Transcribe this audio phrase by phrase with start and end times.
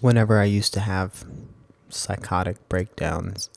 [0.00, 1.24] whenever I used to have
[1.88, 3.50] psychotic breakdowns,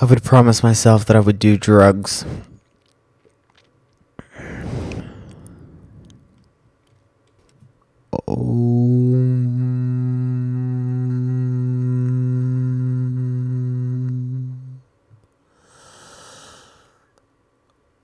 [0.00, 2.24] I would promise myself that I would do drugs.
[8.28, 8.86] Oh.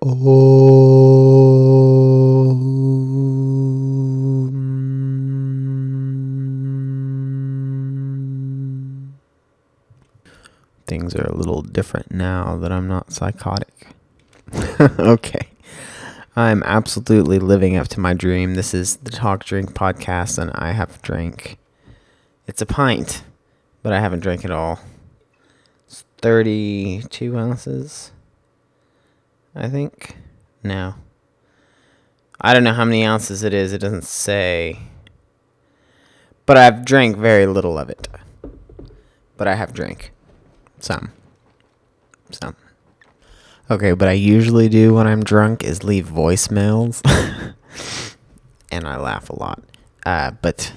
[0.04, 0.81] Oh.
[10.92, 13.86] Things are a little different now that I'm not psychotic.
[14.98, 15.48] okay.
[16.36, 18.56] I'm absolutely living up to my dream.
[18.56, 21.56] This is the Talk Drink podcast, and I have drank.
[22.46, 23.24] It's a pint,
[23.82, 24.80] but I haven't drank it all.
[25.86, 28.12] It's 32 ounces,
[29.54, 30.16] I think.
[30.62, 30.96] No.
[32.38, 33.72] I don't know how many ounces it is.
[33.72, 34.78] It doesn't say.
[36.44, 38.08] But I've drank very little of it.
[39.38, 40.12] But I have drank
[40.82, 41.12] some.
[42.30, 42.56] Some.
[43.70, 47.00] Okay, what I usually do when I'm drunk is leave voicemails.
[48.70, 49.62] and I laugh a lot.
[50.04, 50.72] Uh, but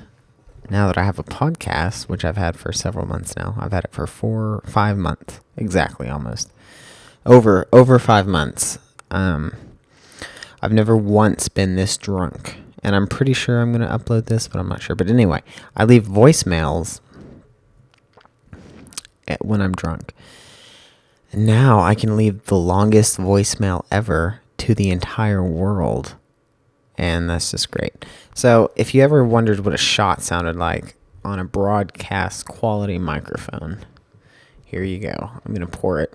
[0.69, 3.85] now that I have a podcast, which I've had for several months now, I've had
[3.85, 6.51] it for four, five months, exactly, almost
[7.25, 8.77] over over five months.
[9.09, 9.55] Um,
[10.61, 14.59] I've never once been this drunk, and I'm pretty sure I'm gonna upload this, but
[14.59, 14.95] I'm not sure.
[14.95, 15.41] But anyway,
[15.75, 16.99] I leave voicemails
[19.41, 20.13] when I'm drunk.
[21.33, 26.15] Now I can leave the longest voicemail ever to the entire world.
[26.97, 28.05] And that's just great.
[28.33, 33.79] So, if you ever wondered what a shot sounded like on a broadcast quality microphone,
[34.63, 35.31] here you go.
[35.45, 36.13] I'm going to pour it.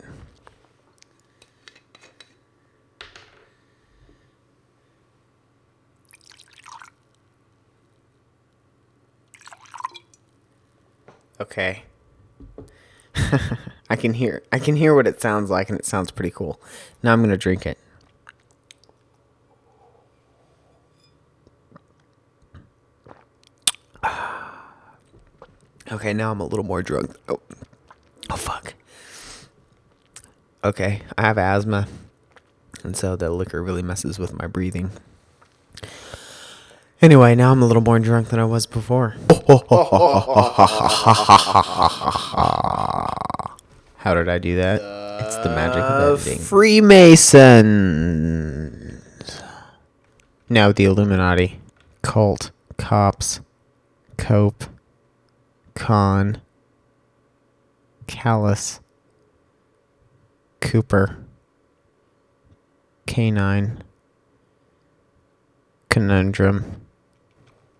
[11.40, 11.84] Okay.
[13.90, 16.60] I can hear I can hear what it sounds like and it sounds pretty cool.
[17.02, 17.78] Now I'm going to drink it.
[25.92, 27.16] Okay, now I'm a little more drunk.
[27.28, 27.40] Oh.
[28.30, 28.74] Oh fuck.
[30.62, 31.88] Okay, I have asthma.
[32.84, 34.92] And so the liquor really messes with my breathing.
[37.02, 39.16] Anyway, now I'm a little more drunk than I was before.
[44.00, 44.80] How did I do that?
[45.24, 46.38] It's the magic of uh, editing.
[46.38, 47.42] Freemasons.
[50.48, 51.60] Now the Illuminati.
[52.02, 52.50] Cult.
[52.76, 53.40] Cops.
[54.16, 54.64] Cope.
[55.74, 56.40] Con.
[58.06, 58.80] callous,
[60.60, 61.24] Cooper.
[63.06, 63.82] Canine.
[65.88, 66.80] Conundrum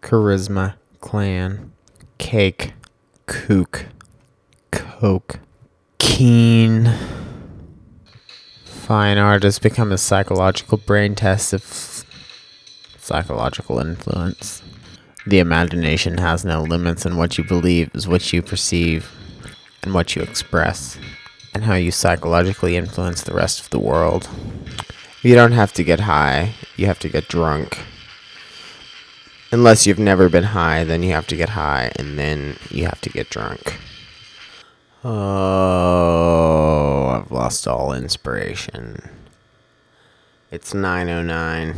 [0.03, 1.72] charisma, clan,
[2.19, 2.72] cake,
[3.26, 3.86] kook,
[4.70, 5.41] coke,
[6.00, 6.90] keen.
[8.64, 12.04] Fine art has become a psychological brain test of
[12.98, 14.62] psychological influence.
[15.26, 19.12] The imagination has no limits, and what you believe is what you perceive
[19.82, 20.98] and what you express,
[21.54, 24.28] and how you psychologically influence the rest of the world.
[25.22, 27.78] You don't have to get high, you have to get drunk.
[29.52, 33.00] Unless you've never been high, then you have to get high, and then you have
[33.02, 33.76] to get drunk.
[35.02, 39.08] Oh, I've lost all inspiration.
[40.50, 41.74] It's 909.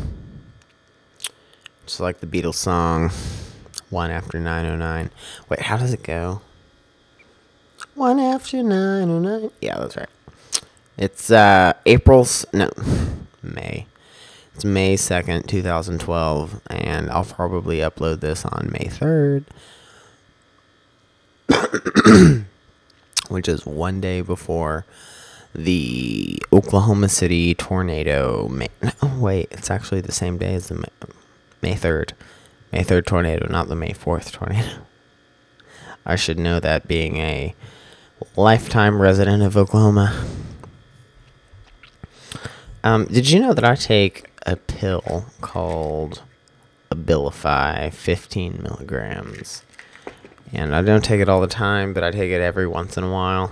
[1.87, 3.11] Just like the Beatles song,
[3.91, 5.11] One After 909.
[5.49, 6.41] Wait, how does it go?
[7.95, 9.51] One After 909.
[9.61, 10.09] Yeah, that's right.
[10.99, 12.71] It's uh April's, no,
[13.43, 13.87] May.
[14.55, 19.45] It's May 2nd, 2012, and I'll probably upload this on May 3rd,
[23.33, 24.85] which is one day before
[25.55, 28.49] the Oklahoma City tornado.
[28.49, 30.89] May, no, wait, it's actually the same day as the May,
[31.63, 32.13] May 3rd.
[32.73, 34.87] May 3rd tornado, not the May 4th tornado.
[36.07, 37.55] I should know that being a
[38.37, 40.27] lifetime resident of Oklahoma.
[42.85, 46.23] Um, did you know that I take a pill called
[46.93, 49.63] Abilify, 15 milligrams.
[50.53, 53.05] And I don't take it all the time, but I take it every once in
[53.05, 53.51] a while.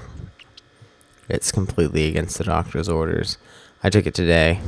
[1.28, 3.38] It's completely against the doctor's orders.
[3.82, 4.60] I took it today.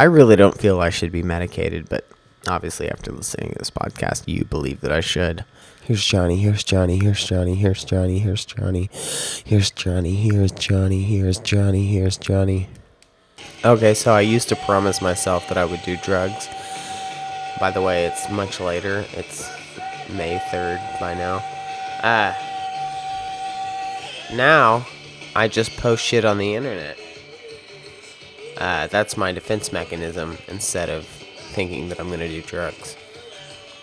[0.00, 2.06] I really don't feel I should be medicated, but
[2.46, 5.44] obviously, after listening to this podcast, you believe that I should.
[5.82, 8.88] Here's Johnny, here's Johnny, here's Johnny, here's Johnny, here's Johnny,
[9.44, 12.68] here's Johnny, here's Johnny, here's Johnny, here's Johnny.
[13.64, 16.48] Okay, so I used to promise myself that I would do drugs.
[17.60, 19.04] By the way, it's much later.
[19.14, 19.48] It's
[20.10, 21.42] May 3rd by now.
[22.02, 22.34] Uh,
[24.34, 24.86] now,
[25.34, 26.98] I just post shit on the internet.
[28.56, 32.96] Uh, that's my defense mechanism instead of thinking that I'm going to do drugs.